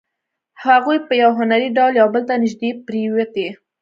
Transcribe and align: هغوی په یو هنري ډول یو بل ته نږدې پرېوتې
هغوی 0.63 0.97
په 1.07 1.13
یو 1.21 1.31
هنري 1.39 1.69
ډول 1.77 1.93
یو 2.01 2.07
بل 2.13 2.23
ته 2.29 2.33
نږدې 2.43 2.69
پرېوتې 2.85 3.47